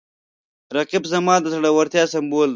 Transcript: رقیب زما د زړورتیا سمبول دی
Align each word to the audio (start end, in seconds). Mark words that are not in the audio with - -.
رقیب 0.77 1.03
زما 1.13 1.35
د 1.41 1.45
زړورتیا 1.53 2.03
سمبول 2.13 2.47
دی 2.49 2.49